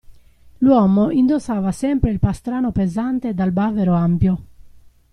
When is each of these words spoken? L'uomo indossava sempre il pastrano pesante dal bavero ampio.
L'uomo 0.57 1.11
indossava 1.11 1.71
sempre 1.71 2.09
il 2.09 2.17
pastrano 2.17 2.71
pesante 2.71 3.35
dal 3.35 3.51
bavero 3.51 3.93
ampio. 3.93 4.41